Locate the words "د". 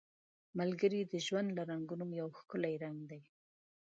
1.05-1.13